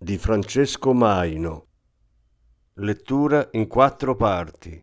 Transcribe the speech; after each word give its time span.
di 0.00 0.16
Francesco 0.16 0.94
Maino. 0.94 1.66
Lettura 2.74 3.48
in 3.52 3.66
quattro 3.66 4.14
parti. 4.14 4.80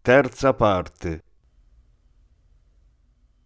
Terza 0.00 0.54
parte. 0.54 1.24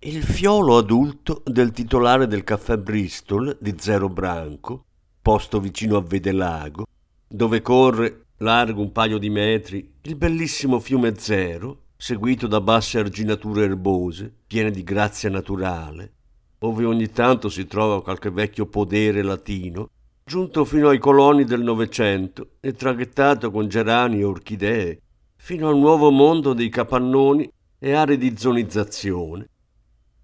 Il 0.01 0.23
fiolo 0.23 0.77
adulto 0.77 1.43
del 1.47 1.71
titolare 1.71 2.27
del 2.27 2.45
caffè 2.45 2.77
Bristol 2.77 3.57
di 3.59 3.75
Zero 3.79 4.11
Branco, 4.11 4.85
posto 5.23 5.61
vicino 5.61 5.97
a 5.97 6.03
Vedelago, 6.03 6.85
dove 7.27 7.63
corre, 7.63 8.27
largo 8.39 8.83
un 8.83 8.93
paio 8.93 9.17
di 9.17 9.31
metri, 9.31 9.95
il 10.03 10.17
bellissimo 10.17 10.79
fiume 10.79 11.17
Zero, 11.17 11.85
seguito 11.97 12.47
da 12.47 12.61
basse 12.61 12.99
arginature 12.99 13.65
erbose, 13.65 14.31
piene 14.47 14.71
di 14.71 14.83
grazia 14.83 15.31
naturale, 15.31 16.13
ove 16.59 16.85
ogni 16.85 17.11
tanto 17.11 17.49
si 17.49 17.67
trova 17.67 18.03
qualche 18.03 18.31
vecchio 18.31 18.67
podere 18.67 19.23
latino, 19.23 19.89
giunto 20.29 20.65
fino 20.65 20.89
ai 20.89 20.99
coloni 20.99 21.45
del 21.45 21.63
Novecento 21.63 22.55
e 22.59 22.73
traghettato 22.73 23.53
con 23.53 23.69
gerani 23.69 24.19
e 24.19 24.25
orchidee, 24.25 25.01
fino 25.37 25.69
al 25.69 25.79
nuovo 25.79 26.11
mondo 26.11 26.53
dei 26.53 26.69
capannoni 26.69 27.49
e 27.79 27.93
aree 27.93 28.19
di 28.19 28.35
zonizzazione. 28.37 29.49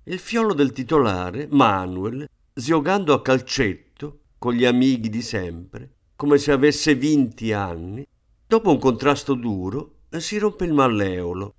Il 0.03 0.19
fiolo 0.19 0.55
del 0.55 0.73
titolare, 0.73 1.47
Manuel, 1.49 2.29
sgogando 2.53 3.15
a 3.15 3.23
calcetto, 3.23 4.23
con 4.39 4.55
gli 4.55 4.65
amici 4.65 5.09
di 5.09 5.23
sempre, 5.23 5.93
come 6.17 6.37
se 6.39 6.51
avesse 6.51 6.97
vinti 6.97 7.53
anni, 7.53 8.05
dopo 8.45 8.71
un 8.71 8.79
contrasto 8.79 9.35
duro, 9.35 9.99
si 10.17 10.37
rompe 10.37 10.65
il 10.65 10.73
malleolo, 10.73 11.55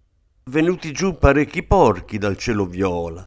venuti 0.49 0.91
giù 0.91 1.17
parecchi 1.17 1.63
porchi 1.63 2.17
dal 2.17 2.35
cielo 2.35 2.65
viola, 2.65 3.25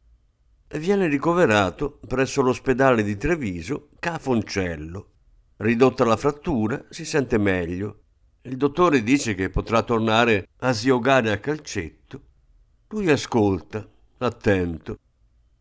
viene 0.75 1.07
ricoverato 1.07 1.99
presso 2.05 2.41
l'ospedale 2.41 3.03
di 3.03 3.15
Treviso 3.15 3.89
Cafoncello. 3.99 5.11
Ridotta 5.57 6.03
la 6.03 6.17
frattura, 6.17 6.85
si 6.89 7.05
sente 7.05 7.37
meglio. 7.37 8.01
Il 8.41 8.57
dottore 8.57 9.01
dice 9.01 9.33
che 9.33 9.49
potrà 9.49 9.81
tornare 9.81 10.49
a 10.59 10.73
sgogare 10.73 11.31
a 11.31 11.37
calcetto. 11.37 12.21
Lui 12.89 13.09
ascolta, 13.09 13.87
attento. 14.19 14.97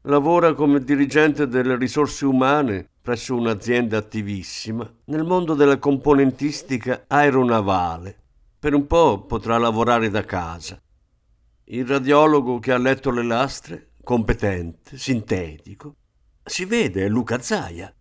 Lavora 0.03 0.55
come 0.55 0.81
dirigente 0.81 1.49
delle 1.49 1.77
risorse 1.77 2.27
umane 2.27 2.89
presso 3.01 3.35
un'azienda 3.35 3.97
attivissima 3.97 4.89
nel 5.07 5.25
mondo 5.25 5.55
della 5.55 5.79
componentistica 5.79 7.05
aeronavale. 7.07 8.17
Per 8.59 8.75
un 8.75 8.87
po' 8.87 9.25
potrà 9.25 9.59
lavorare 9.59 10.11
da 10.11 10.25
casa. 10.25 10.81
Il 11.65 11.87
radiologo 11.87 12.59
che 12.59 12.73
ha 12.73 12.79
letto 12.79 13.11
le 13.11 13.25
lastre 13.25 13.91
competente, 14.07 14.97
sintetico. 14.97 15.97
Si 16.45 16.65
vede, 16.65 17.09
Luca 17.09 17.41
Zaia. 17.41 17.93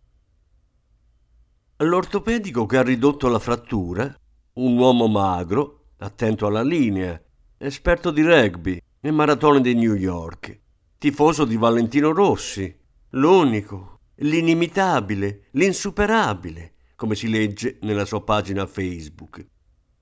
L'ortopedico 1.78 2.68
che 2.68 2.78
ha 2.78 2.84
ridotto 2.84 3.28
la 3.28 3.40
frattura, 3.40 4.16
un 4.54 4.78
uomo 4.78 5.08
magro, 5.08 5.88
attento 5.98 6.46
alla 6.46 6.62
linea, 6.62 7.20
esperto 7.58 8.12
di 8.12 8.22
rugby 8.22 8.80
e 9.02 9.10
maratone 9.10 9.62
di 9.62 9.74
New 9.74 9.96
York, 9.96 10.60
tifoso 11.00 11.44
di 11.44 11.58
Valentino 11.58 12.12
Rossi, 12.12 12.72
l'unico, 13.10 14.02
l'inimitabile, 14.18 15.48
l'insuperabile, 15.54 16.74
come 16.96 17.16
si 17.16 17.28
legge 17.28 17.80
nella 17.82 18.06
sua 18.06 18.24
pagina 18.24 18.68
Facebook. 18.68 19.44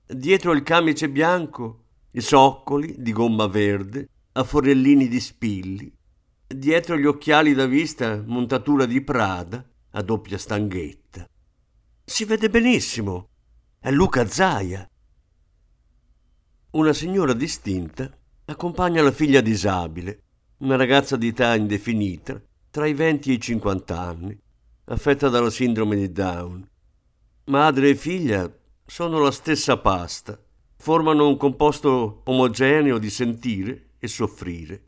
Dietro 0.06 0.52
il 0.52 0.62
camice 0.62 1.08
bianco, 1.08 1.84
i 2.10 2.20
soccoli 2.20 2.94
di 2.98 3.10
gomma 3.10 3.46
verde, 3.46 4.10
a 4.36 4.42
forellini 4.42 5.06
di 5.06 5.20
spilli, 5.20 5.92
dietro 6.46 6.96
gli 6.96 7.06
occhiali 7.06 7.54
da 7.54 7.66
vista 7.66 8.20
montatura 8.26 8.84
di 8.84 9.00
Prada 9.00 9.64
a 9.92 10.02
doppia 10.02 10.38
stanghetta. 10.38 11.28
Si 12.04 12.24
vede 12.24 12.50
benissimo, 12.50 13.28
è 13.78 13.92
Luca 13.92 14.26
Zaia. 14.26 14.88
Una 16.70 16.92
signora 16.92 17.32
distinta 17.32 18.10
accompagna 18.46 19.02
la 19.02 19.12
figlia 19.12 19.40
disabile, 19.40 20.22
una 20.58 20.74
ragazza 20.74 21.16
di 21.16 21.28
età 21.28 21.54
indefinita, 21.54 22.42
tra 22.70 22.88
i 22.88 22.92
20 22.92 23.30
e 23.30 23.34
i 23.34 23.40
50 23.40 24.00
anni, 24.00 24.36
affetta 24.86 25.28
dalla 25.28 25.50
sindrome 25.50 25.94
di 25.94 26.10
Down. 26.10 26.68
Madre 27.44 27.90
e 27.90 27.94
figlia 27.94 28.52
sono 28.84 29.20
la 29.20 29.30
stessa 29.30 29.78
pasta, 29.78 30.36
formano 30.76 31.28
un 31.28 31.36
composto 31.36 32.22
omogeneo 32.24 32.98
di 32.98 33.10
sentire 33.10 33.90
e 34.04 34.08
soffrire. 34.08 34.82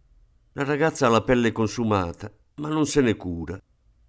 La 0.52 0.64
ragazza 0.64 1.06
ha 1.06 1.10
la 1.10 1.22
pelle 1.22 1.50
consumata, 1.50 2.30
ma 2.56 2.68
non 2.68 2.86
se 2.86 3.00
ne 3.00 3.16
cura. 3.16 3.58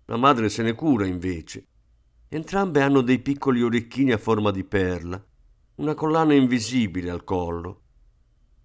La 0.06 0.18
madre 0.18 0.50
se 0.50 0.64
ne 0.64 0.74
cura 0.74 1.06
invece. 1.06 1.66
Entrambe 2.28 2.82
hanno 2.82 3.02
dei 3.02 3.20
piccoli 3.20 3.62
orecchini 3.62 4.12
a 4.12 4.18
forma 4.18 4.52
di 4.52 4.66
perla, 4.66 5.22
una 5.76 5.94
collana 5.94 6.34
invisibile 6.34 7.10
al 7.10 7.24
collo, 7.24 7.82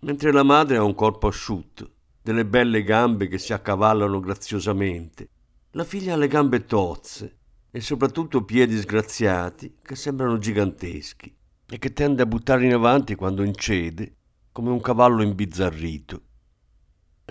mentre 0.01 0.33
la 0.33 0.43
madre 0.43 0.77
ha 0.77 0.83
un 0.83 0.97
corpo 0.97 1.29
asciutto, 1.29 1.93
delle 2.21 2.45
belle 2.45 2.83
gambe 2.83 3.29
che 3.29 3.39
si 3.39 3.53
accavallano 3.53 4.19
graziosamente. 4.19 5.29
La 5.73 5.85
figlia 5.85 6.15
ha 6.15 6.17
le 6.17 6.29
gambe 6.29 6.65
tozze 6.65 7.39
e 7.71 7.81
soprattutto 7.81 8.45
piedi 8.45 8.77
sgraziati 8.79 9.77
che 9.81 9.95
sembrano 9.95 10.39
giganteschi 10.39 11.33
e 11.69 11.79
che 11.79 11.93
tende 11.93 12.23
a 12.23 12.27
buttare 12.27 12.65
in 12.65 12.75
avanti 12.75 13.15
quando 13.15 13.45
incede, 13.45 14.17
come 14.51 14.71
un 14.71 14.81
cavallo 14.81 15.23
imbizzarrito 15.23 16.23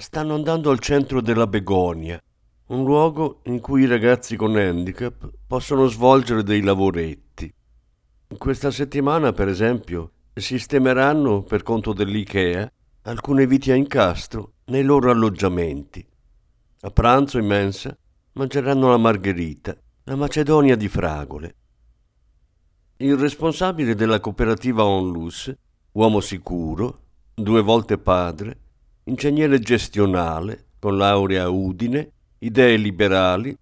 stanno 0.02 0.34
andando 0.34 0.72
al 0.72 0.80
centro 0.80 1.22
della 1.22 1.46
Begonia, 1.46 2.20
un 2.68 2.84
luogo 2.84 3.42
in 3.44 3.60
cui 3.60 3.84
i 3.84 3.88
ragazzi 3.88 4.36
con 4.36 4.56
handicap 4.56 5.30
possono 5.46 5.86
svolgere 5.86 6.42
dei 6.42 6.62
lavoretti. 6.62 7.54
Questa 8.36 8.72
settimana, 8.72 9.32
per 9.32 9.48
esempio, 9.48 10.14
sistemeranno 10.34 11.44
per 11.44 11.62
conto 11.62 11.94
dell'IKEA 11.94 12.72
alcune 13.04 13.46
viti 13.46 13.70
a 13.70 13.76
incastro 13.76 14.54
nei 14.66 14.84
loro 14.84 15.12
alloggiamenti. 15.12 16.04
A 16.82 16.90
pranzo 16.90 17.38
in 17.38 17.46
mensa 17.46 17.96
mangeranno 18.34 18.90
la 18.90 18.98
margherita, 18.98 19.78
la 20.06 20.16
macedonia 20.16 20.76
di 20.76 20.88
fragole. 20.88 21.56
Il 22.98 23.18
responsabile 23.18 23.94
della 23.94 24.20
cooperativa 24.20 24.84
Onlus, 24.84 25.54
uomo 25.92 26.22
sicuro, 26.22 27.02
due 27.36 27.62
volte 27.62 28.00
padre, 28.00 28.61
ingegnere 29.06 29.60
gestionale, 29.60 30.66
con 30.80 30.98
laurea 30.98 31.50
Udine, 31.50 32.12
idee 32.40 32.78
liberali, 32.78 33.56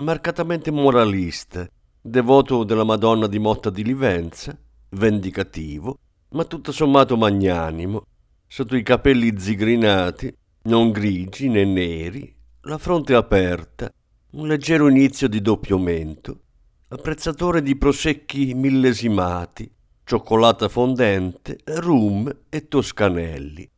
marcatamente 0.00 0.70
moralista, 0.70 1.68
devoto 2.00 2.64
della 2.64 2.84
Madonna 2.84 3.26
di 3.26 3.38
Motta 3.38 3.70
di 3.70 3.82
Livenza, 3.82 4.56
vendicativo, 4.90 5.98
ma 6.30 6.44
tutto 6.44 6.72
sommato 6.72 7.16
magnanimo, 7.16 8.06
sotto 8.46 8.76
i 8.76 8.82
capelli 8.82 9.38
zigrinati, 9.38 10.34
non 10.62 10.90
grigi 10.90 11.48
né 11.48 11.64
neri, 11.64 12.34
la 12.62 12.78
fronte 12.78 13.14
aperta, 13.14 13.92
un 14.32 14.46
leggero 14.46 14.88
inizio 14.88 15.28
di 15.28 15.40
doppio 15.40 15.78
mento, 15.78 16.40
apprezzatore 16.88 17.62
di 17.62 17.76
prosecchi 17.76 18.54
millesimati, 18.54 19.70
cioccolata 20.04 20.68
fondente, 20.68 21.58
rum 21.64 22.30
e 22.48 22.68
toscanelli. 22.68 23.68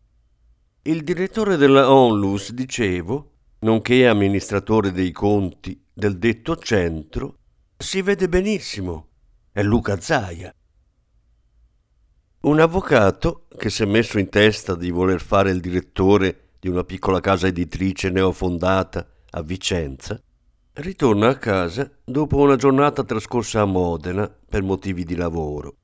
Il 0.88 1.04
direttore 1.04 1.58
della 1.58 1.92
Onlus, 1.92 2.52
dicevo, 2.52 3.32
nonché 3.58 4.08
amministratore 4.08 4.90
dei 4.90 5.12
conti 5.12 5.78
del 5.92 6.16
detto 6.16 6.56
centro, 6.56 7.40
si 7.76 8.00
vede 8.00 8.26
benissimo. 8.26 9.08
È 9.52 9.62
Luca 9.62 10.00
Zaia. 10.00 10.50
Un 12.40 12.58
avvocato 12.58 13.48
che 13.54 13.68
si 13.68 13.82
è 13.82 13.84
messo 13.84 14.18
in 14.18 14.30
testa 14.30 14.74
di 14.74 14.88
voler 14.88 15.20
fare 15.20 15.50
il 15.50 15.60
direttore 15.60 16.52
di 16.58 16.70
una 16.70 16.84
piccola 16.84 17.20
casa 17.20 17.48
editrice 17.48 18.08
neofondata 18.08 19.06
a 19.32 19.42
Vicenza, 19.42 20.18
ritorna 20.72 21.28
a 21.28 21.36
casa 21.36 21.90
dopo 22.02 22.38
una 22.38 22.56
giornata 22.56 23.04
trascorsa 23.04 23.60
a 23.60 23.66
Modena 23.66 24.26
per 24.26 24.62
motivi 24.62 25.04
di 25.04 25.16
lavoro. 25.16 25.74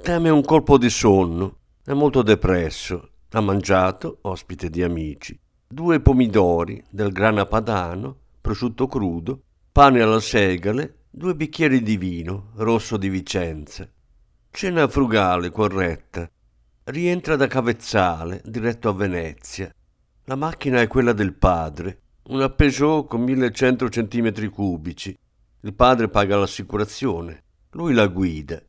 Teme 0.00 0.30
un 0.30 0.42
colpo 0.42 0.78
di 0.78 0.88
sonno, 0.88 1.58
è 1.84 1.92
molto 1.92 2.22
depresso 2.22 3.10
ha 3.34 3.40
mangiato, 3.40 4.18
ospite 4.22 4.68
di 4.68 4.82
amici, 4.82 5.38
due 5.66 6.00
pomidori 6.00 6.82
del 6.90 7.12
grana 7.12 7.46
padano, 7.46 8.16
prosciutto 8.40 8.86
crudo, 8.86 9.42
pane 9.72 10.02
alla 10.02 10.20
segale 10.20 11.04
due 11.10 11.34
bicchieri 11.34 11.82
di 11.82 11.96
vino, 11.96 12.50
rosso 12.56 12.96
di 12.96 13.08
Vicenza. 13.08 13.88
Cena 14.50 14.86
frugale, 14.86 15.50
corretta. 15.50 16.30
Rientra 16.84 17.36
da 17.36 17.46
Cavezzale, 17.46 18.42
diretto 18.44 18.90
a 18.90 18.92
Venezia. 18.92 19.74
La 20.24 20.36
macchina 20.36 20.80
è 20.80 20.86
quella 20.86 21.12
del 21.12 21.34
padre, 21.34 22.00
una 22.24 22.50
Peugeot 22.50 23.06
con 23.08 23.22
1100 23.22 23.88
cm 23.88 24.50
cubici. 24.50 25.16
Il 25.60 25.74
padre 25.74 26.08
paga 26.08 26.36
l'assicurazione, 26.36 27.44
lui 27.70 27.94
la 27.94 28.06
guida. 28.08 28.60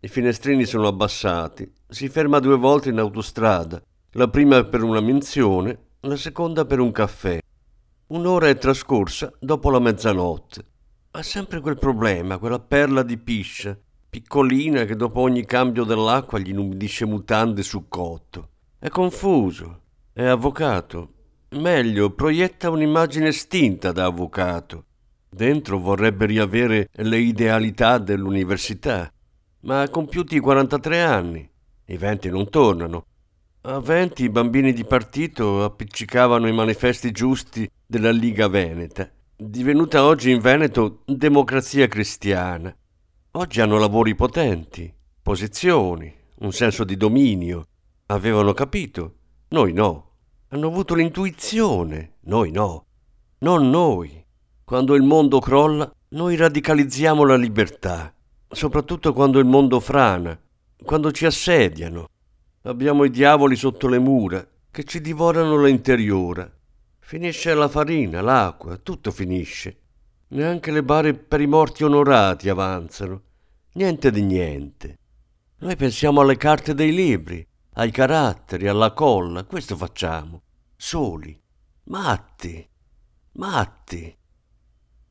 I 0.00 0.08
finestrini 0.08 0.64
sono 0.64 0.86
abbassati, 0.86 1.70
si 1.88 2.08
ferma 2.08 2.40
due 2.40 2.56
volte 2.56 2.90
in 2.90 2.98
autostrada, 2.98 3.82
la 4.14 4.28
prima 4.28 4.62
per 4.64 4.82
una 4.82 5.00
menzione, 5.00 5.78
la 6.00 6.16
seconda 6.16 6.66
per 6.66 6.80
un 6.80 6.92
caffè. 6.92 7.40
Un'ora 8.08 8.48
è 8.48 8.58
trascorsa 8.58 9.32
dopo 9.38 9.70
la 9.70 9.78
mezzanotte. 9.78 10.64
Ha 11.12 11.22
sempre 11.22 11.60
quel 11.60 11.78
problema, 11.78 12.36
quella 12.36 12.58
perla 12.58 13.02
di 13.02 13.16
piscia, 13.16 13.74
piccolina 14.10 14.84
che 14.84 14.96
dopo 14.96 15.20
ogni 15.20 15.46
cambio 15.46 15.84
dell'acqua 15.84 16.38
gli 16.38 16.50
inumidisce 16.50 17.06
mutande 17.06 17.62
su 17.62 17.88
cotto. 17.88 18.48
È 18.78 18.88
confuso, 18.88 19.80
è 20.12 20.24
avvocato. 20.24 21.14
Meglio, 21.52 22.10
proietta 22.10 22.68
un'immagine 22.68 23.32
stinta 23.32 23.92
da 23.92 24.04
avvocato. 24.04 24.84
Dentro 25.30 25.78
vorrebbe 25.78 26.26
riavere 26.26 26.90
le 26.92 27.18
idealità 27.18 27.96
dell'università, 27.96 29.10
ma 29.60 29.80
ha 29.80 29.88
compiuti 29.88 30.38
43 30.38 31.00
anni. 31.00 31.50
I 31.86 31.96
venti 31.96 32.28
non 32.28 32.50
tornano. 32.50 33.06
A 33.64 33.78
venti 33.78 34.24
i 34.24 34.28
bambini 34.28 34.72
di 34.72 34.84
partito 34.84 35.62
appiccicavano 35.62 36.48
i 36.48 36.52
manifesti 36.52 37.12
giusti 37.12 37.70
della 37.86 38.10
Liga 38.10 38.48
Veneta 38.48 39.08
divenuta 39.36 40.04
oggi 40.04 40.32
in 40.32 40.40
Veneto 40.40 41.02
democrazia 41.04 41.86
cristiana. 41.86 42.74
Oggi 43.32 43.60
hanno 43.60 43.78
lavori 43.78 44.16
potenti, 44.16 44.92
posizioni, 45.22 46.12
un 46.40 46.52
senso 46.52 46.82
di 46.82 46.96
dominio. 46.96 47.66
Avevano 48.06 48.52
capito, 48.52 49.14
noi 49.50 49.72
no. 49.72 50.10
Hanno 50.48 50.66
avuto 50.66 50.96
l'intuizione, 50.96 52.14
noi 52.22 52.50
no. 52.50 52.86
Non 53.38 53.70
noi. 53.70 54.24
Quando 54.64 54.96
il 54.96 55.04
mondo 55.04 55.38
crolla, 55.38 55.88
noi 56.08 56.34
radicalizziamo 56.34 57.24
la 57.24 57.36
libertà, 57.36 58.12
soprattutto 58.48 59.12
quando 59.12 59.38
il 59.38 59.46
mondo 59.46 59.78
frana, 59.78 60.36
quando 60.82 61.12
ci 61.12 61.26
assediano. 61.26 62.08
Abbiamo 62.62 63.04
i 63.04 63.10
diavoli 63.10 63.56
sotto 63.56 63.88
le 63.88 63.98
mura 63.98 64.46
che 64.70 64.84
ci 64.84 65.00
divorano 65.00 65.62
l'interiore 65.62 66.60
Finisce 67.12 67.52
la 67.52 67.68
farina, 67.68 68.22
l'acqua, 68.22 68.78
tutto 68.78 69.10
finisce. 69.10 69.80
Neanche 70.28 70.70
le 70.70 70.82
bare 70.82 71.12
per 71.12 71.42
i 71.42 71.46
morti 71.46 71.84
onorati 71.84 72.48
avanzano. 72.48 73.22
Niente 73.74 74.10
di 74.10 74.22
niente. 74.22 74.98
Noi 75.58 75.76
pensiamo 75.76 76.22
alle 76.22 76.38
carte 76.38 76.72
dei 76.72 76.90
libri, 76.90 77.46
ai 77.74 77.90
caratteri, 77.90 78.66
alla 78.66 78.92
colla, 78.92 79.44
questo 79.44 79.76
facciamo. 79.76 80.40
Soli. 80.74 81.38
Matti. 81.84 82.66
Matti. 83.32 84.16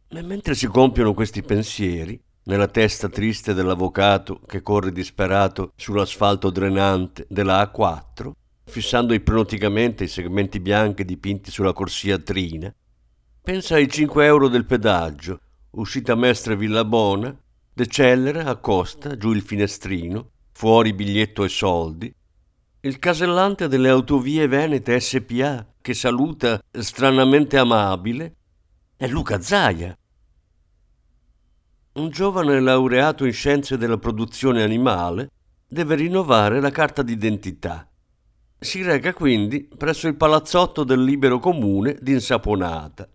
E 0.08 0.22
mentre 0.24 0.56
si 0.56 0.66
compiono 0.66 1.14
questi 1.14 1.44
pensieri, 1.44 2.20
nella 2.44 2.68
testa 2.68 3.08
triste 3.08 3.54
dell'avvocato 3.54 4.42
che 4.48 4.62
corre 4.62 4.92
disperato 4.92 5.72
sull'asfalto 5.76 6.50
drenante 6.50 7.26
della 7.30 7.62
A4, 7.62 8.32
fissando 8.66 9.14
ipnoticamente 9.14 10.06
i 10.06 10.08
segmenti 10.08 10.60
bianchi 10.60 11.06
dipinti 11.06 11.52
sulla 11.52 11.74
corsia 11.74 12.18
trina. 12.18 12.74
Pensa 13.44 13.76
ai 13.76 13.90
5 13.90 14.26
euro 14.26 14.48
del 14.48 14.66
pedaggio, 14.66 15.40
uscita 15.72 16.16
Mestre 16.16 16.56
Villabona, 16.56 17.36
decelera, 17.74 18.46
accosta, 18.46 19.18
giù 19.18 19.32
il 19.32 19.42
finestrino, 19.42 20.32
fuori 20.52 20.94
biglietto 20.94 21.44
e 21.44 21.50
soldi. 21.50 22.14
Il 22.82 22.98
casellante 23.00 23.68
delle 23.68 23.90
autovie 23.90 24.48
venete 24.48 25.00
SPA, 25.00 25.68
che 25.82 25.94
saluta 25.94 26.60
stranamente 26.72 27.58
amabile, 27.58 28.36
è 28.96 29.08
Luca 29.08 29.42
Zaia. 29.42 29.96
Un 31.94 32.10
giovane 32.10 32.62
laureato 32.62 33.26
in 33.26 33.34
scienze 33.34 33.78
della 33.78 33.98
produzione 33.98 34.64
animale 34.64 35.30
deve 35.68 35.96
rinnovare 35.96 36.62
la 36.62 36.70
carta 36.70 37.02
d'identità. 37.02 37.86
Si 38.58 38.82
reca 38.82 39.14
quindi 39.14 39.68
presso 39.78 40.08
il 40.08 40.16
palazzotto 40.16 40.86
del 40.86 41.04
libero 41.04 41.40
comune 41.40 41.98
di 42.00 42.14
Insaponata. 42.14 43.10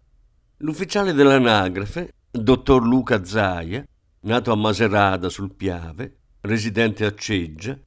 L'ufficiale 0.58 1.14
dell'anagrafe, 1.14 2.12
dottor 2.30 2.84
Luca 2.84 3.24
Zaia, 3.24 3.82
nato 4.20 4.52
a 4.52 4.56
Maserada 4.56 5.30
sul 5.30 5.54
Piave, 5.54 6.16
residente 6.42 7.06
a 7.06 7.14
Ceggia, 7.14 7.78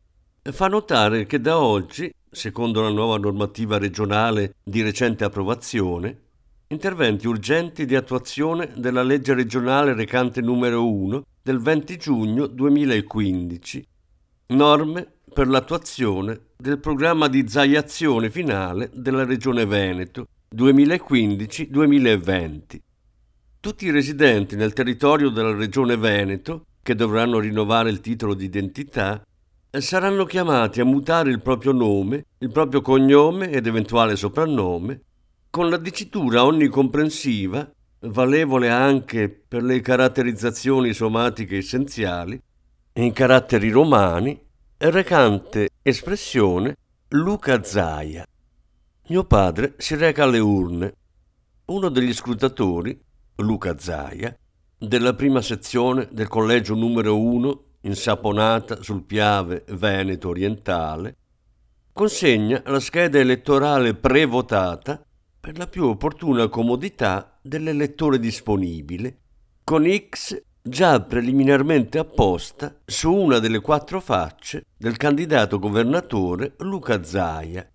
fa 0.42 0.68
notare 0.68 1.28
che 1.28 1.40
da 1.40 1.60
oggi, 1.60 2.12
secondo 2.32 2.82
la 2.82 2.90
nuova 2.90 3.20
normativa 3.20 3.78
regionale 3.78 4.56
di 4.64 4.82
recente 4.82 5.24
approvazione, 5.24 6.29
interventi 6.72 7.26
urgenti 7.26 7.86
di 7.86 7.96
attuazione 7.96 8.74
della 8.76 9.02
legge 9.02 9.34
regionale 9.34 9.96
recante 9.96 10.40
numero 10.40 10.88
1 10.88 11.26
del 11.42 11.60
20 11.60 11.98
giugno 11.98 12.46
2015, 12.46 13.84
norme 14.50 15.14
per 15.34 15.48
l'attuazione 15.48 16.50
del 16.56 16.78
programma 16.78 17.28
di 17.28 17.48
zaiazione 17.48 18.30
finale 18.30 18.92
della 18.94 19.26
Regione 19.26 19.66
Veneto 19.66 20.28
2015-2020. 20.56 22.80
Tutti 23.60 23.88
i 23.88 23.92
residenti 23.92 24.56
nel 24.56 24.74
territorio 24.74 25.30
della 25.30 25.56
Regione 25.56 25.98
Veneto, 25.98 26.66
che 26.84 26.94
dovranno 26.94 27.40
rinnovare 27.40 27.90
il 27.90 28.00
titolo 28.00 28.36
di 28.36 28.46
identità, 28.46 29.20
saranno 29.72 30.26
chiamati 30.26 30.82
a 30.82 30.86
mutare 30.86 31.32
il 31.32 31.42
proprio 31.42 31.72
nome, 31.72 32.26
il 32.38 32.52
proprio 32.52 32.82
cognome 32.82 33.50
ed 33.50 33.66
eventuale 33.66 34.16
soprannome, 34.16 35.02
con 35.50 35.70
la 35.70 35.78
dicitura 35.78 36.46
onnicomprensiva, 36.46 37.70
valevole 38.02 38.70
anche 38.70 39.30
per 39.30 39.64
le 39.64 39.82
caratterizzazioni 39.82 40.94
somatiche 40.94 41.58
essenziali, 41.58 42.40
in 42.94 43.14
caratteri 43.14 43.70
romani 43.70 44.40
recante 44.78 45.70
espressione 45.82 46.76
Luca 47.10 47.64
Zaia. 47.64 48.26
Mio 49.08 49.24
padre 49.24 49.74
si 49.78 49.96
reca 49.96 50.24
alle 50.24 50.40
urne. 50.40 50.94
Uno 51.66 51.90
degli 51.90 52.14
scrutatori, 52.14 53.00
Luca 53.38 53.78
Zaia, 53.78 54.36
della 54.78 55.14
prima 55.14 55.42
sezione 55.42 56.08
del 56.12 56.28
collegio 56.28 56.76
numero 56.76 57.20
1 57.20 57.64
in 57.82 57.96
Saponata 57.96 58.84
sul 58.84 59.04
Piave 59.04 59.66
Veneto 59.70 60.30
orientale, 60.30 61.16
consegna 61.92 62.62
la 62.66 62.80
scheda 62.80 63.18
elettorale 63.20 63.96
prevotata 63.96 65.04
per 65.50 65.58
la 65.58 65.66
più 65.66 65.86
opportuna 65.86 66.48
comodità 66.48 67.40
dell'elettore 67.42 68.20
disponibile, 68.20 69.18
con 69.64 69.84
X 69.84 70.40
già 70.62 71.02
preliminarmente 71.02 71.98
apposta 71.98 72.80
su 72.86 73.12
una 73.12 73.40
delle 73.40 73.60
quattro 73.60 74.00
facce 74.00 74.66
del 74.78 74.96
candidato 74.96 75.58
governatore 75.58 76.54
Luca 76.60 77.04
Zaia. 77.04 77.68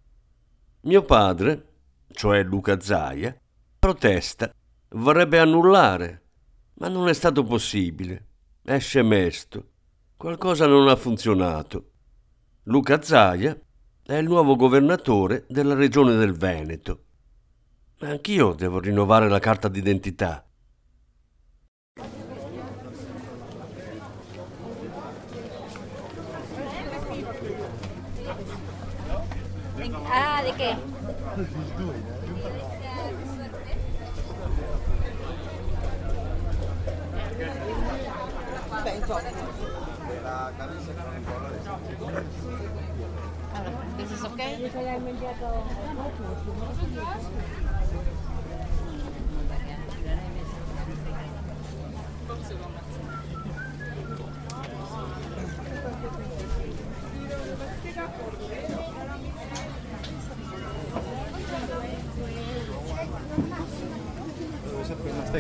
Mio 0.83 1.03
padre, 1.03 1.73
cioè 2.13 2.45
Luca 2.45 2.79
Zaia, 2.79 3.37
protesta, 3.77 4.55
vorrebbe 4.91 5.41
annullare, 5.41 6.23
ma 6.75 6.87
non 6.87 7.09
è 7.09 7.13
stato 7.13 7.43
possibile. 7.43 8.27
Esce 8.63 9.03
mesto. 9.03 9.71
Qualcosa 10.17 10.69
non 10.69 10.87
ha 10.87 10.95
funzionato. 10.95 11.91
Luca 12.67 13.03
Zaia 13.03 13.61
è 14.05 14.15
il 14.15 14.29
nuovo 14.29 14.55
governatore 14.55 15.45
della 15.49 15.75
regione 15.75 16.15
del 16.15 16.35
Veneto. 16.35 17.07
Anch'io 18.05 18.53
devo 18.53 18.81
rinnovare 18.81 19.31
la 19.31 19.39
carta 19.39 19.69
d'identità. 19.69 20.45
Ah, 30.07 30.43
¿de 30.43 30.53
qué? 30.53 30.77
¿This 43.97 44.11
is 44.13 44.25
okay? 44.25 44.55
Dove 52.35 52.45
si 64.85 64.93
è 64.93 64.97
questa? 64.97 65.33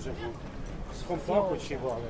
żeby 0.00 0.16
skomplikować 0.92 1.62
się, 1.62 1.78
bo 1.78 1.92
ale. 1.94 2.04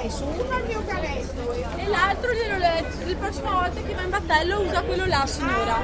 messo 0.06 0.24
uno 0.24 0.56
al 0.56 0.66
mio 0.68 0.86
canestro 0.86 1.52
e 1.52 1.88
l'altro 1.88 2.32
glielo 2.32 2.58
leggo 2.58 2.88
La 3.08 3.16
prossima 3.16 3.52
volta 3.52 3.82
che 3.82 3.96
va 3.96 4.04
in 4.04 4.10
battello 4.12 4.62
usa 4.62 4.84
quello 4.84 5.06
là, 5.08 5.26
signora. 5.26 5.82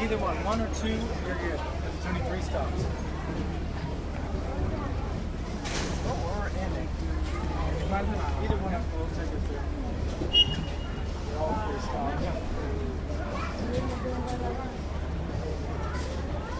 Either 0.00 0.16
one, 0.16 0.44
one 0.44 0.60
or 0.60 0.68
2 0.80 0.88
you're 0.88 1.34
good. 1.34 1.60
It's 1.96 2.06
only 2.06 2.20
three 2.28 2.42
stops. 2.42 2.84
Oh, 6.06 6.30
or 6.30 6.50
ending. 6.58 6.88
Either 8.42 8.56
one, 8.56 8.72
we'll 8.96 9.08
take 9.18 9.28
it 9.28 9.42
through. 9.46 9.64
They're 11.26 11.38
all 11.38 11.54
three 11.66 11.80
stops. 11.80 12.22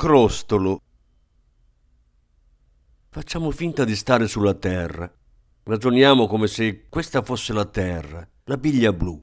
Crostolo. 0.00 0.80
Facciamo 3.10 3.50
finta 3.50 3.84
di 3.84 3.94
stare 3.94 4.28
sulla 4.28 4.54
Terra. 4.54 5.12
Ragioniamo 5.64 6.26
come 6.26 6.46
se 6.46 6.86
questa 6.88 7.20
fosse 7.20 7.52
la 7.52 7.66
Terra, 7.66 8.26
la 8.44 8.56
biglia 8.56 8.94
blu. 8.94 9.22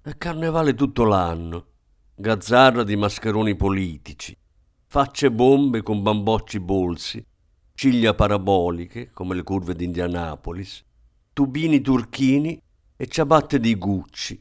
È 0.00 0.16
carnevale 0.16 0.74
tutto 0.74 1.02
l'anno, 1.02 1.66
gazzarra 2.14 2.84
di 2.84 2.94
mascheroni 2.94 3.56
politici, 3.56 4.38
facce 4.86 5.32
bombe 5.32 5.82
con 5.82 6.00
bambocci 6.00 6.60
bolsi, 6.60 7.26
ciglia 7.74 8.14
paraboliche 8.14 9.10
come 9.10 9.34
le 9.34 9.42
curve 9.42 9.74
di 9.74 9.84
Indianapolis, 9.84 10.84
tubini 11.32 11.80
turchini 11.80 12.62
e 12.94 13.06
ciabatte 13.08 13.58
di 13.58 13.74
Gucci, 13.74 14.40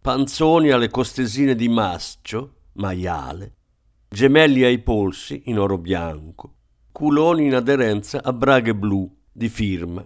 panzoni 0.00 0.70
alle 0.70 0.88
costesine 0.88 1.54
di 1.54 1.68
mascio, 1.68 2.62
maiale, 2.76 3.56
gemelli 4.12 4.64
ai 4.64 4.80
polsi 4.80 5.42
in 5.44 5.58
oro 5.60 5.78
bianco, 5.78 6.54
culoni 6.90 7.46
in 7.46 7.54
aderenza 7.54 8.20
a 8.24 8.32
braghe 8.32 8.74
blu 8.74 9.08
di 9.30 9.48
firma, 9.48 10.04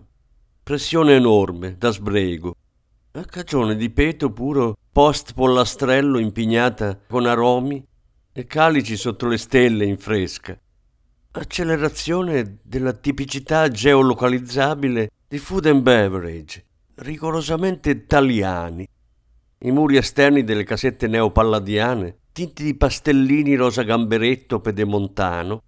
pressione 0.63 1.15
enorme 1.15 1.79
da 1.79 1.91
sbrego, 1.91 2.55
a 3.13 3.25
cagione 3.25 3.77
di 3.77 3.89
peto 3.89 4.31
puro 4.31 4.77
post 4.93 5.33
pollastrello 5.33 6.19
impignata 6.19 7.01
con 7.09 7.25
aromi 7.25 7.83
e 8.31 8.45
calici 8.45 8.99
sotto 8.99 9.27
le 9.27 9.39
stelle 9.39 9.87
in 9.87 9.97
fresca, 9.97 10.55
accelerazione 11.31 12.59
della 12.63 12.93
tipicità 12.93 13.69
geolocalizzabile 13.69 15.11
di 15.27 15.39
food 15.39 15.65
and 15.65 15.81
beverage, 15.81 16.63
rigorosamente 16.97 17.89
italiani, 17.89 18.87
i 19.61 19.71
muri 19.71 19.97
esterni 19.97 20.45
delle 20.45 20.65
casette 20.65 21.07
neopalladiane 21.07 22.19
tinti 22.35 22.65
di 22.65 22.75
pastellini 22.75 23.55
rosa 23.55 23.85
gamberetto 23.85 24.59
pedemontano, 24.59 25.63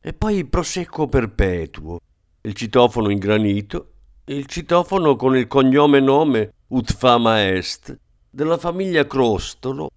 e 0.00 0.14
poi 0.14 0.36
il 0.36 0.46
prosecco 0.46 1.08
perpetuo, 1.08 2.00
il 2.40 2.54
citofono 2.54 3.10
in 3.10 3.18
granito, 3.18 3.90
il 4.24 4.46
citofono 4.46 5.14
con 5.14 5.36
il 5.36 5.46
cognome 5.46 6.00
nome 6.00 6.52
Utfama 6.68 7.46
Est 7.46 7.94
della 8.30 8.56
famiglia 8.56 9.06
Crostolo 9.06 9.90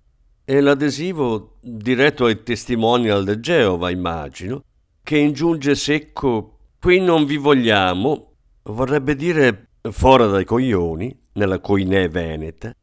e 0.43 0.59
l'adesivo 0.59 1.55
diretto 1.61 2.25
ai 2.25 2.43
testimonial 2.43 3.23
del 3.23 3.39
Geova, 3.39 3.89
immagino, 3.89 4.63
che 5.01 5.17
ingiunge 5.17 5.73
secco 5.73 6.57
qui 6.81 6.99
non 6.99 7.23
vi 7.23 7.37
vogliamo, 7.37 8.33
vorrebbe 8.63 9.15
dire 9.15 9.69
fora 9.89 10.25
dai 10.25 10.43
coglioni, 10.43 11.17
nella 11.33 11.59
coinè 11.59 12.09
veneta. 12.09 12.75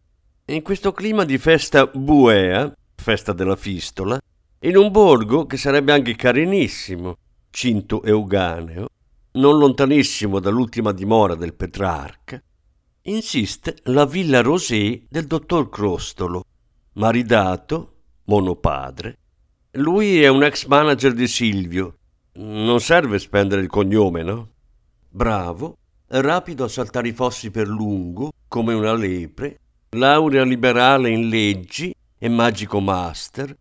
In 0.47 0.63
questo 0.63 0.93
clima 0.93 1.25
di 1.25 1.37
festa 1.37 1.87
buea, 1.87 2.73
festa 3.07 3.33
della 3.33 3.55
fistola, 3.55 4.21
in 4.63 4.77
un 4.77 4.91
borgo 4.91 5.47
che 5.47 5.57
sarebbe 5.57 5.93
anche 5.93 6.17
carinissimo, 6.17 7.17
Cinto 7.51 8.03
Euganeo, 8.03 8.89
non 9.35 9.59
lontanissimo 9.59 10.41
dall'ultima 10.41 10.91
dimora 10.91 11.37
del 11.37 11.55
Petrarca, 11.55 12.43
insiste 13.03 13.77
la 13.85 14.07
villa 14.07 14.41
Rosé 14.41 15.05
del 15.09 15.29
dottor 15.29 15.69
Crostolo, 15.69 16.43
maridato, 16.95 17.93
monopadre. 18.25 19.19
Lui 19.75 20.21
è 20.21 20.27
un 20.27 20.43
ex 20.43 20.67
manager 20.67 21.13
di 21.13 21.29
Silvio. 21.29 21.99
Non 22.39 22.81
serve 22.81 23.21
spendere 23.21 23.61
il 23.61 23.69
cognome, 23.69 24.25
no? 24.25 24.49
Bravo, 25.09 25.77
rapido 26.09 26.65
a 26.65 26.69
saltare 26.69 27.07
i 27.07 27.13
fossi 27.13 27.53
per 27.53 27.69
lungo, 27.69 28.33
come 28.49 28.75
una 28.75 28.95
lepre, 28.95 29.61
laurea 29.91 30.43
liberale 30.43 31.11
in 31.11 31.29
leggi 31.29 31.95
e 32.19 32.29
magico 32.29 32.81
master, 32.81 33.57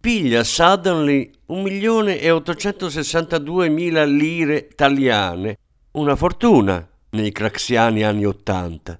piglia 0.00 0.42
suddenly 0.42 1.30
1.862.000 1.48 4.06
lire 4.06 4.68
italiane, 4.70 5.58
una 5.92 6.16
fortuna 6.16 6.84
nei 7.10 7.30
craxiani 7.32 8.02
anni 8.02 8.24
Ottanta. 8.24 8.98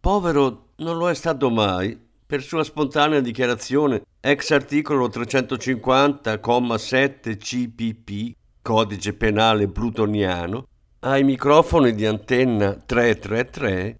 Povero 0.00 0.68
non 0.76 0.96
lo 0.96 1.10
è 1.10 1.14
stato 1.14 1.50
mai, 1.50 1.98
per 2.26 2.42
sua 2.42 2.62
spontanea 2.62 3.18
dichiarazione 3.20 4.02
ex 4.20 4.50
articolo 4.50 5.08
350,7 5.08 7.36
CPP, 7.36 8.36
codice 8.62 9.12
penale 9.14 9.68
plutoniano, 9.68 10.66
ai 11.00 11.22
microfoni 11.24 11.94
di 11.94 12.06
antenna 12.06 12.74
333, 12.74 13.98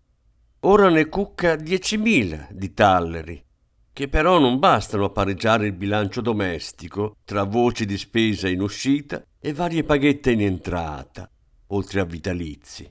ora 0.60 0.88
ne 0.88 1.08
cucca 1.08 1.54
10.000 1.54 2.46
di 2.50 2.74
talleri 2.74 3.46
che 3.98 4.06
però 4.06 4.38
non 4.38 4.60
bastano 4.60 5.06
a 5.06 5.10
pareggiare 5.10 5.66
il 5.66 5.72
bilancio 5.72 6.20
domestico 6.20 7.16
tra 7.24 7.42
voci 7.42 7.84
di 7.84 7.98
spesa 7.98 8.46
in 8.46 8.60
uscita 8.60 9.20
e 9.40 9.52
varie 9.52 9.82
paghette 9.82 10.30
in 10.30 10.42
entrata, 10.42 11.28
oltre 11.70 11.98
a 11.98 12.04
vitalizi. 12.04 12.88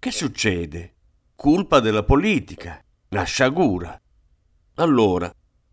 Che 0.00 0.10
succede? 0.10 0.94
Colpa 1.36 1.78
della 1.78 2.02
politica, 2.02 2.82
una 3.10 3.22
sciagura. 3.22 3.96
Allora, 4.74 5.32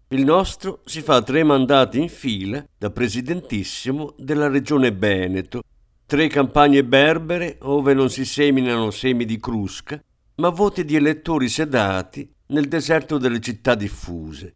il 0.10 0.24
nostro 0.24 0.84
si 0.86 1.02
fa 1.02 1.24
tre 1.24 1.44
mandati 1.44 2.00
in 2.00 2.10
fila 2.10 2.64
da 2.78 2.92
presidentissimo 2.92 4.14
della 4.20 4.50
regione 4.50 4.92
Veneto, 4.92 5.64
tre 6.06 6.28
campagne 6.28 6.86
berbere 6.86 7.58
ove 7.62 7.96
non 7.96 8.12
si 8.12 8.24
seminano 8.24 8.92
semi 8.92 9.26
di 9.26 9.40
crusca, 9.40 10.00
ma 10.36 10.50
voti 10.50 10.86
di 10.86 10.96
elettori 10.96 11.50
sedati 11.50 12.32
nel 12.50 12.68
deserto 12.68 13.18
delle 13.18 13.40
città 13.40 13.74
diffuse. 13.74 14.54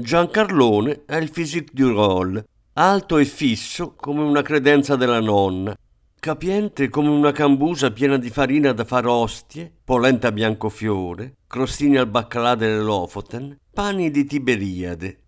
Giancarlone 0.00 1.02
ha 1.06 1.16
il 1.16 1.28
physique 1.28 1.72
du 1.74 1.88
rôle, 1.88 2.44
alto 2.74 3.18
e 3.18 3.24
fisso 3.24 3.96
come 3.96 4.22
una 4.22 4.42
credenza 4.42 4.94
della 4.94 5.18
nonna, 5.18 5.76
capiente 6.20 6.88
come 6.88 7.08
una 7.08 7.32
cambusa 7.32 7.90
piena 7.90 8.16
di 8.16 8.30
farina 8.30 8.70
da 8.70 8.84
far 8.84 9.08
ostie, 9.08 9.72
polenta 9.82 10.30
biancofiore, 10.30 11.38
crostini 11.48 11.96
al 11.96 12.06
baccalà 12.06 12.54
delle 12.54 12.80
Lofoten, 12.80 13.58
pani 13.72 14.12
di 14.12 14.24
Tiberiade, 14.24 15.18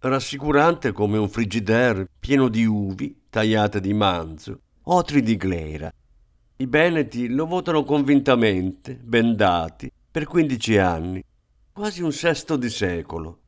rassicurante 0.00 0.90
come 0.90 1.16
un 1.16 1.28
frigidaire 1.28 2.08
pieno 2.18 2.48
di 2.48 2.64
uvi 2.64 3.26
tagliate 3.30 3.80
di 3.80 3.94
manzo, 3.94 4.62
otri 4.82 5.22
di 5.22 5.36
glera. 5.36 5.92
I 6.56 6.66
Veneti 6.66 7.28
lo 7.28 7.46
votano 7.46 7.84
convintamente, 7.84 8.98
bendati, 9.00 9.88
per 10.10 10.24
15 10.24 10.76
anni, 10.78 11.22
quasi 11.72 12.02
un 12.02 12.10
sesto 12.10 12.56
di 12.56 12.68
secolo. 12.68 13.42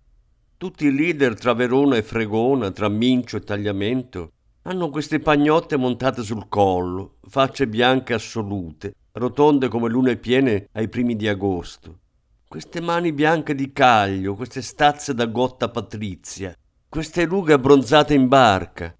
Tutti 0.60 0.84
i 0.84 0.94
leader 0.94 1.38
tra 1.38 1.54
Verona 1.54 1.96
e 1.96 2.02
Fregona, 2.02 2.70
tra 2.70 2.90
Mincio 2.90 3.38
e 3.38 3.40
Tagliamento, 3.40 4.32
hanno 4.64 4.90
queste 4.90 5.18
pagnotte 5.18 5.78
montate 5.78 6.22
sul 6.22 6.50
collo, 6.50 7.14
facce 7.22 7.66
bianche 7.66 8.12
assolute, 8.12 8.94
rotonde 9.12 9.68
come 9.68 9.88
lune 9.88 10.16
piene 10.16 10.68
ai 10.72 10.90
primi 10.90 11.16
di 11.16 11.26
agosto. 11.28 12.00
queste 12.46 12.82
mani 12.82 13.14
bianche 13.14 13.54
di 13.54 13.72
caglio, 13.72 14.34
queste 14.34 14.60
stazze 14.60 15.14
da 15.14 15.24
gotta 15.24 15.70
patrizia, 15.70 16.54
queste 16.90 17.24
rughe 17.24 17.54
abbronzate 17.54 18.12
in 18.12 18.28
barca. 18.28 18.94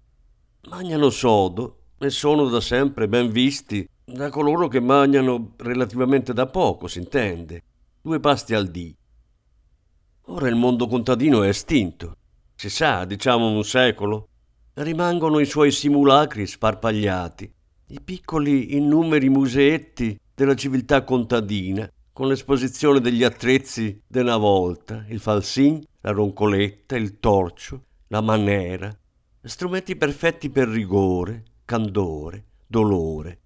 Mangiano 0.67 1.11
sodo 1.11 1.81
e 1.99 2.09
sono 2.09 2.47
da 2.47 2.59
sempre 2.59 3.07
ben 3.07 3.29
visti 3.29 3.87
da 4.03 4.31
coloro 4.31 4.67
che 4.67 4.79
mangiano 4.79 5.53
relativamente 5.57 6.33
da 6.33 6.47
poco, 6.47 6.87
si 6.87 6.97
intende, 6.97 7.61
due 8.01 8.19
pasti 8.19 8.55
al 8.55 8.65
dì. 8.65 8.95
Ora 10.31 10.47
il 10.47 10.55
mondo 10.55 10.87
contadino 10.87 11.43
è 11.43 11.49
estinto, 11.49 12.15
si 12.55 12.69
sa, 12.69 13.03
diciamo 13.03 13.49
un 13.49 13.65
secolo. 13.65 14.29
Rimangono 14.75 15.39
i 15.39 15.45
suoi 15.45 15.71
simulacri 15.71 16.47
sparpagliati, 16.47 17.53
i 17.87 17.99
piccoli 17.99 18.77
innumeri 18.77 19.27
museetti 19.27 20.17
della 20.33 20.55
civiltà 20.55 21.03
contadina, 21.03 21.91
con 22.13 22.29
l'esposizione 22.29 23.01
degli 23.01 23.25
attrezzi 23.25 24.01
della 24.07 24.37
volta, 24.37 25.03
il 25.09 25.19
falsin, 25.19 25.83
la 25.99 26.11
roncoletta, 26.11 26.95
il 26.95 27.19
torcio, 27.19 27.83
la 28.07 28.21
manera, 28.21 28.89
strumenti 29.43 29.97
perfetti 29.97 30.49
per 30.49 30.69
rigore, 30.69 31.43
candore, 31.65 32.45
dolore. 32.67 33.39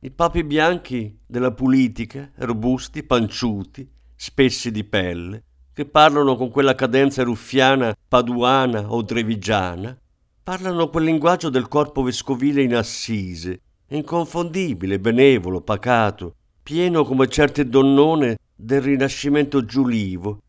I 0.00 0.10
papi 0.10 0.44
bianchi 0.44 1.18
della 1.26 1.52
politica, 1.52 2.30
robusti, 2.34 3.04
panciuti, 3.04 3.90
spessi 4.14 4.70
di 4.70 4.84
pelle, 4.84 5.44
che 5.80 5.86
parlano 5.86 6.36
con 6.36 6.50
quella 6.50 6.74
cadenza 6.74 7.22
ruffiana, 7.22 7.96
paduana 8.06 8.92
o 8.92 9.02
trevigiana, 9.02 9.96
parlano 10.42 10.90
quel 10.90 11.04
linguaggio 11.04 11.48
del 11.48 11.68
corpo 11.68 12.02
vescovile 12.02 12.62
in 12.62 12.74
assise, 12.74 13.62
inconfondibile, 13.88 15.00
benevolo, 15.00 15.62
pacato, 15.62 16.34
pieno 16.62 17.02
come 17.02 17.28
certe 17.28 17.66
donnone 17.66 18.36
del 18.54 18.82
rinascimento 18.82 19.64
giulivo. 19.64 20.42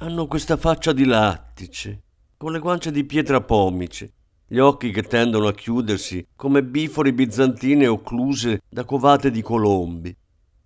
Hanno 0.00 0.26
questa 0.26 0.58
faccia 0.58 0.92
di 0.92 1.06
lattice, 1.06 2.02
con 2.36 2.52
le 2.52 2.58
guance 2.58 2.90
di 2.90 3.04
pietra 3.04 3.40
pomice, 3.40 4.12
gli 4.46 4.58
occhi 4.58 4.90
che 4.90 5.04
tendono 5.04 5.46
a 5.46 5.54
chiudersi 5.54 6.26
come 6.36 6.62
bifori 6.62 7.14
bizantine 7.14 7.86
occluse 7.86 8.60
da 8.68 8.84
covate 8.84 9.30
di 9.30 9.40
colombi, 9.40 10.14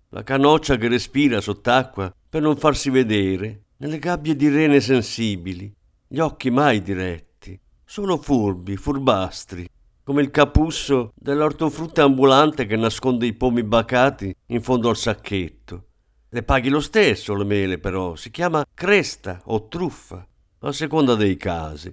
la 0.09 0.23
canoccia 0.23 0.75
che 0.75 0.89
respira 0.89 1.39
sott'acqua 1.39 2.13
per 2.29 2.41
non 2.41 2.57
farsi 2.57 2.89
vedere, 2.89 3.61
nelle 3.81 3.97
gabbie 3.97 4.35
di 4.35 4.47
rene 4.47 4.79
sensibili, 4.79 5.73
gli 6.07 6.19
occhi 6.19 6.51
mai 6.51 6.83
diretti, 6.83 7.59
solo 7.83 8.17
furbi, 8.17 8.77
furbastri, 8.77 9.67
come 10.03 10.21
il 10.21 10.29
capusso 10.29 11.11
dell'ortofrutta 11.15 12.03
ambulante 12.03 12.67
che 12.67 12.75
nasconde 12.75 13.25
i 13.25 13.33
pomi 13.33 13.63
bacati 13.63 14.35
in 14.47 14.61
fondo 14.61 14.89
al 14.89 14.97
sacchetto. 14.97 15.85
Le 16.29 16.43
paghi 16.43 16.69
lo 16.69 16.79
stesso 16.79 17.33
le 17.33 17.43
mele, 17.43 17.79
però, 17.79 18.15
si 18.15 18.29
chiama 18.29 18.63
cresta 18.71 19.41
o 19.45 19.67
truffa, 19.67 20.27
a 20.59 20.71
seconda 20.71 21.15
dei 21.15 21.35
casi. 21.35 21.91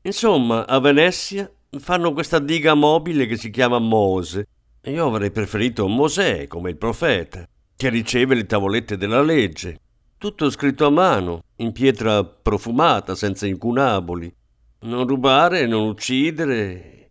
Insomma, 0.00 0.66
a 0.66 0.80
Venezia 0.80 1.50
fanno 1.78 2.14
questa 2.14 2.38
diga 2.38 2.72
mobile 2.72 3.26
che 3.26 3.36
si 3.36 3.50
chiama 3.50 3.78
Mose. 3.78 4.46
Io 4.84 5.06
avrei 5.06 5.30
preferito 5.30 5.88
Mosè 5.88 6.46
come 6.46 6.70
il 6.70 6.78
profeta, 6.78 7.46
che 7.76 7.90
riceve 7.90 8.34
le 8.34 8.46
tavolette 8.46 8.96
della 8.96 9.20
legge, 9.20 9.80
tutto 10.18 10.50
scritto 10.50 10.86
a 10.86 10.90
mano, 10.90 11.42
in 11.56 11.72
pietra 11.72 12.24
profumata, 12.24 13.14
senza 13.14 13.46
incunaboli. 13.46 14.32
Non 14.80 15.06
rubare, 15.06 15.66
non 15.66 15.88
uccidere 15.88 17.10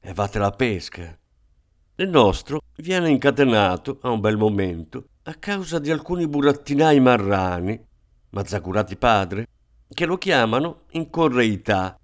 e 0.00 0.12
vate 0.14 0.38
la 0.38 0.50
pesca. 0.50 1.18
Il 1.96 2.08
nostro 2.08 2.60
viene 2.76 3.10
incatenato 3.10 3.98
a 4.02 4.10
un 4.10 4.20
bel 4.20 4.36
momento 4.36 5.04
a 5.24 5.34
causa 5.34 5.78
di 5.78 5.90
alcuni 5.90 6.26
burattinai 6.26 7.00
marrani, 7.00 7.78
mazzacurati 8.30 8.96
padre, 8.96 9.46
che 9.92 10.06
lo 10.06 10.16
chiamano 10.16 10.84
in 10.92 11.10
correità, 11.10 11.98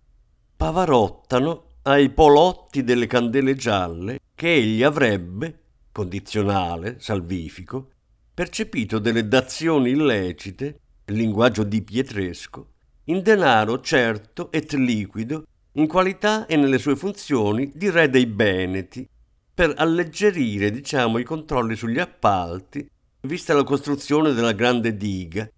pavarottano 0.56 1.64
ai 1.82 2.10
polotti 2.10 2.82
delle 2.82 3.06
candele 3.06 3.54
gialle 3.54 4.18
che 4.34 4.52
egli 4.52 4.82
avrebbe, 4.82 5.60
condizionale, 5.92 6.96
salvifico, 6.98 7.90
percepito 8.34 8.98
delle 8.98 9.28
dazioni 9.28 9.90
illecite, 9.90 10.80
linguaggio 11.06 11.62
di 11.62 11.82
Pietresco, 11.82 12.66
in 13.04 13.22
denaro 13.22 13.80
certo 13.80 14.50
et 14.50 14.72
liquido, 14.72 15.46
in 15.72 15.86
qualità 15.86 16.46
e 16.46 16.56
nelle 16.56 16.78
sue 16.78 16.96
funzioni 16.96 17.70
di 17.72 17.90
re 17.90 18.10
dei 18.10 18.26
Beneti, 18.26 19.08
per 19.54 19.72
alleggerire, 19.76 20.72
diciamo, 20.72 21.18
i 21.18 21.24
controlli 21.24 21.76
sugli 21.76 22.00
appalti, 22.00 22.84
vista 23.20 23.54
la 23.54 23.62
costruzione 23.62 24.32
della 24.32 24.52
grande 24.52 24.96
diga. 24.96 25.48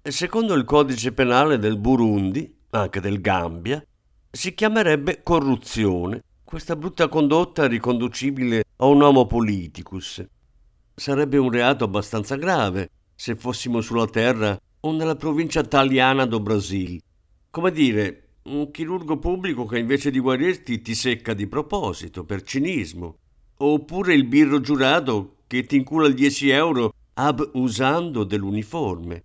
Secondo 0.00 0.54
il 0.54 0.64
codice 0.64 1.12
penale 1.12 1.58
del 1.58 1.76
Burundi, 1.76 2.54
anche 2.70 3.00
del 3.00 3.20
Gambia, 3.20 3.84
si 4.30 4.54
chiamerebbe 4.54 5.22
corruzione, 5.24 6.22
questa 6.44 6.76
brutta 6.76 7.08
condotta 7.08 7.66
riconducibile 7.66 8.62
a 8.76 8.86
un 8.86 9.02
homo 9.02 9.26
politicus. 9.26 10.24
Sarebbe 10.98 11.36
un 11.36 11.50
reato 11.50 11.84
abbastanza 11.84 12.36
grave 12.36 12.88
se 13.14 13.36
fossimo 13.36 13.82
sulla 13.82 14.06
terra 14.06 14.58
o 14.80 14.92
nella 14.92 15.14
provincia 15.14 15.60
italiana 15.60 16.24
do 16.24 16.40
Brasil. 16.40 16.98
Come 17.50 17.70
dire, 17.70 18.28
un 18.44 18.70
chirurgo 18.70 19.18
pubblico 19.18 19.66
che 19.66 19.78
invece 19.78 20.10
di 20.10 20.18
guarirti 20.18 20.80
ti 20.80 20.94
secca 20.94 21.34
di 21.34 21.46
proposito, 21.46 22.24
per 22.24 22.42
cinismo. 22.42 23.18
Oppure 23.58 24.14
il 24.14 24.24
birro 24.24 24.58
giurato 24.60 25.40
che 25.46 25.66
ti 25.66 25.76
incula 25.76 26.06
il 26.06 26.14
10 26.14 26.48
euro 26.48 26.94
ab 27.12 27.50
usando 27.52 28.24
dell'uniforme. 28.24 29.24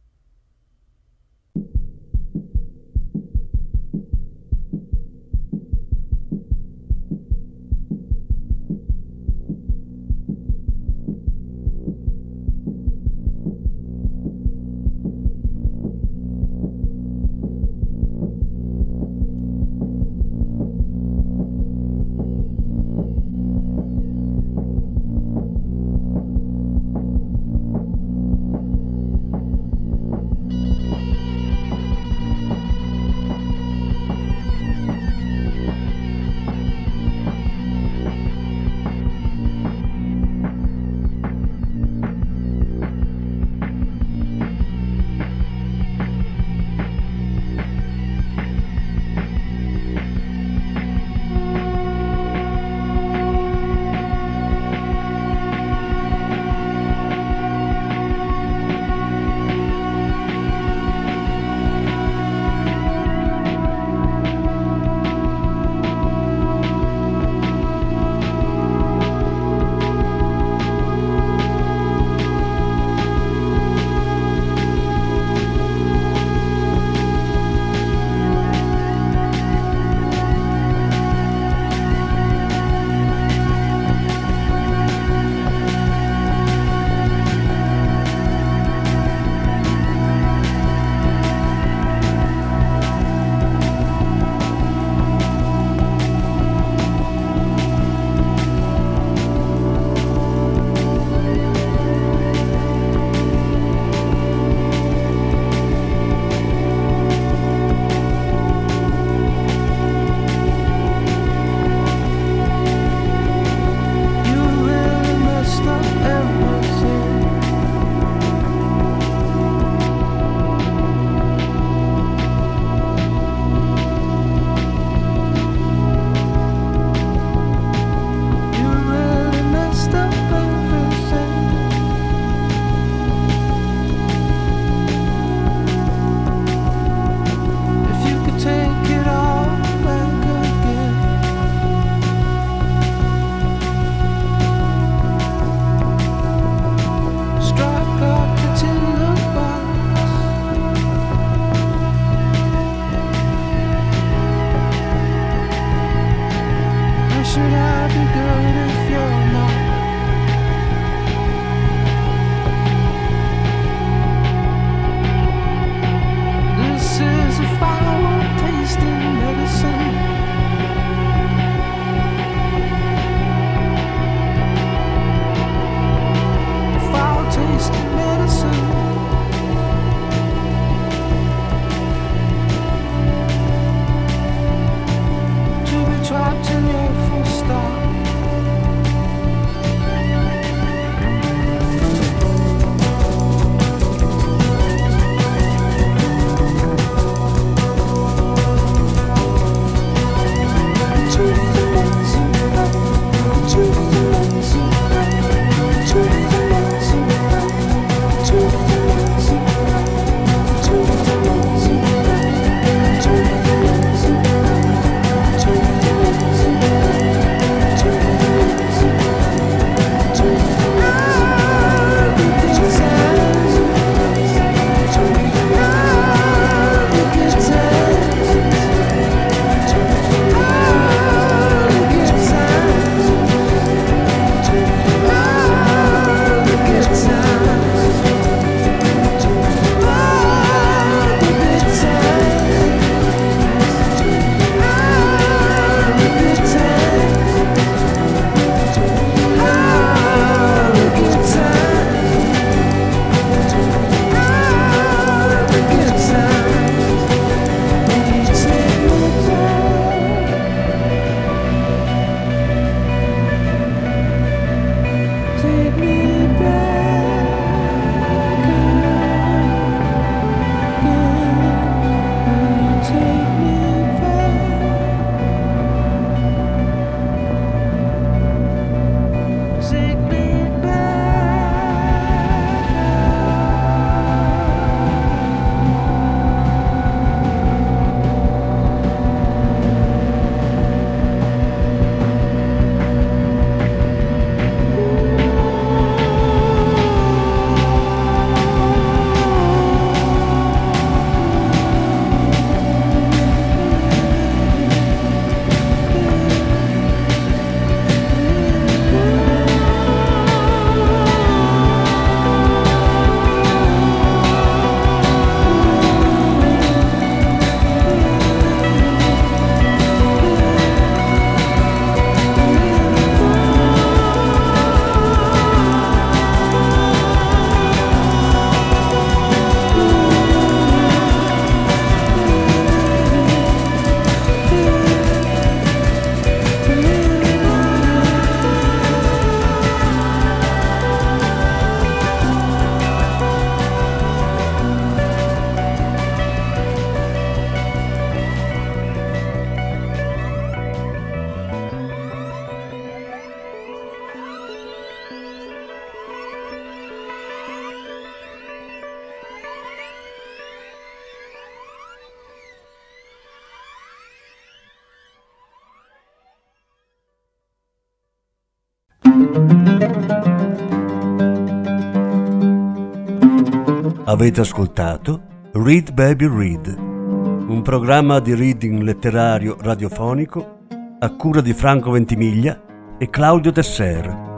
Avete 374.05 374.41
ascoltato 374.41 375.21
Read 375.53 375.91
Baby 375.93 376.27
Read, 376.27 376.75
un 376.77 377.61
programma 377.63 378.19
di 378.19 378.35
reading 378.35 378.81
letterario 378.81 379.57
radiofonico 379.59 380.59
a 380.99 381.15
cura 381.15 381.41
di 381.41 381.53
Franco 381.53 381.91
Ventimiglia 381.91 382.61
e 382.97 383.09
Claudio 383.09 383.51
Tesser. 383.51 384.35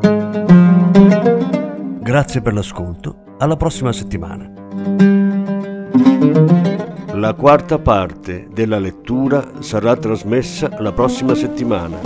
Grazie 1.99 2.41
per 2.41 2.53
l'ascolto, 2.53 3.35
alla 3.39 3.57
prossima 3.57 3.91
settimana. 3.91 4.49
La 7.15 7.33
quarta 7.33 7.79
parte 7.79 8.47
della 8.53 8.79
lettura 8.79 9.43
sarà 9.59 9.95
trasmessa 9.97 10.69
la 10.79 10.91
prossima 10.93 11.35
settimana. 11.35 11.99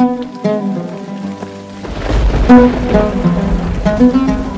Thank 3.97 4.51
you. 4.51 4.56